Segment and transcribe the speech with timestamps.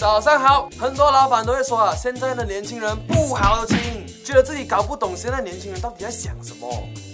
[0.00, 3.76] 早上好，很多老板都会说啊，现在的年轻人不好听，
[4.24, 6.66] 觉得自己搞不懂现在年轻人到底在想什么。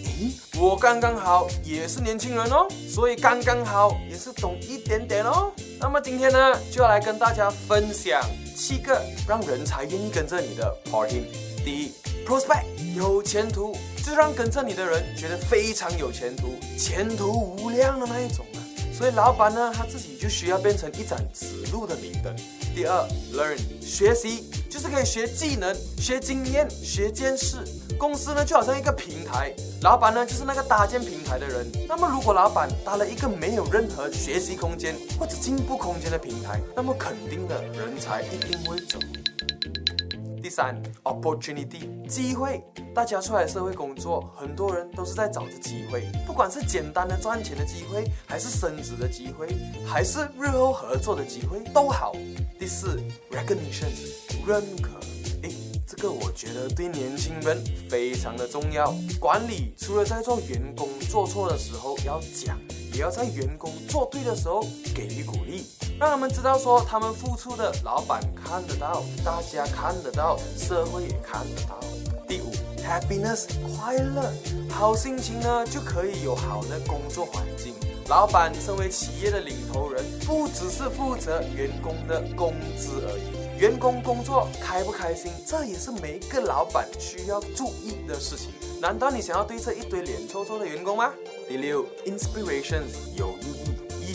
[0.04, 5.50] 咦，我刚刚好也是年轻人哦，所以刚刚好也是懂一点点哦。
[5.80, 8.22] 那么今天呢，就要来跟大家分享
[8.56, 11.24] 七个让人才愿意跟着你的 party。
[11.64, 11.92] 第一
[12.24, 18.62] ，prospect 有前途，就是让跟着你的人觉得非常有前途，前途无量的那一种啊。
[18.96, 22.34] 所以老板呢，他自己就需要变成一盏指路的明灯。
[22.74, 27.58] 第二，learn 学习就是可以学技能、学经验、学见识。
[27.98, 31.70] 公司呢就好像一个平台，老板呢就是那个搭建平台的人。
[31.86, 38.98] 那么如果老板搭了一个没有任何学习空间或者进步空间的平台，那么肯定的人才一定会走。
[40.46, 42.62] 第三，opportunity 机会，
[42.94, 49.48] 大家出来社会工作，很多人都是在找着机会，不管是简单的赚钱的机会，还是升职的机会，
[49.84, 52.12] 还是日后合作的机会，都好。
[52.60, 53.90] 第四，recognition
[54.46, 55.00] 认可，
[55.42, 55.50] 诶，
[55.84, 57.60] 这个我觉得对年轻人
[57.90, 58.94] 非常的重要。
[59.18, 62.56] 管理除了在做员工做错的时候要讲，
[62.92, 65.64] 也要在员工做对的时候给予鼓励。
[65.98, 71.80] 让他们知道说他们付出的，老板看得到，大家看得到，社会也看得到。
[72.28, 72.52] 第五
[72.84, 74.30] ，happiness 快乐，
[74.68, 77.72] 好心情呢就可以有好的工作环境。
[78.08, 88.50] 老板身为企业的领头人，不只是负责员工的工资而已，员工工作开不开心，这也是每一个老板需要注意的事情。
[88.82, 91.10] 难道你想要对这一堆脸臭臭的员工吗？
[91.48, 92.82] 第六，inspiration
[93.16, 93.55] 有意。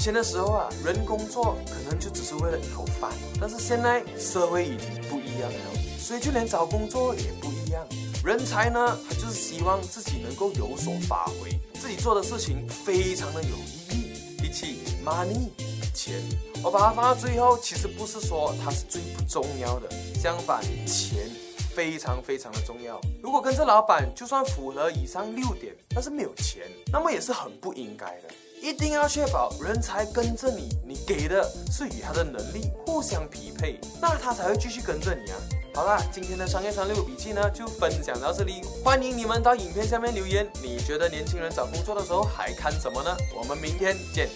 [0.02, 7.86] 前的时候啊，人工作可能就只是为了一口饭，但是现在社会已经不一样了，所以就连找工作也不一样。
[8.26, 14.38] 人才呢，他就是希望自己能够有所发挥，自己做的事情非常的有意义。
[14.40, 15.50] 第七，money
[15.94, 16.20] 钱，
[16.64, 21.30] 我把它放到最后，其实不是说它是最不重要的，相反，钱
[21.76, 23.00] 非常非常的重要。
[23.22, 28.30] 如果跟着老板，就算符合以上六点，但是没有钱，那么也是很不应该的。
[28.62, 35.38] 一定要确保人才跟着你，你给的是与他的能力互相匹配，那他才会继续跟着你啊。
[35.74, 43.18] 好啦，今天的商业三六笔记呢就分享到这里，欢迎你们到影片下面留言，你觉得年轻人找工作的时候还看什么呢？
[43.36, 44.30] 我们明天见。